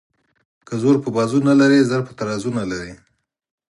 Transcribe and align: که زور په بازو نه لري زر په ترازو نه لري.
که 0.67 0.73
زور 0.81 0.95
په 1.03 1.09
بازو 1.15 1.39
نه 1.49 1.53
لري 1.61 1.79
زر 1.89 2.01
په 2.07 2.13
ترازو 2.19 2.49
نه 2.59 2.63
لري. 2.71 2.93